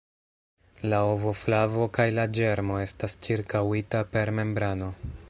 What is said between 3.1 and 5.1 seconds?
ĉirkaŭita per membrano.